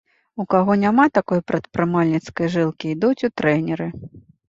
У 0.43 0.45
каго 0.53 0.77
няма 0.83 1.05
такой 1.19 1.45
прадпрымальніцкай 1.51 2.53
жылкі, 2.57 2.85
ідуць 2.97 3.25
у 3.33 3.35
трэнеры. 3.43 3.93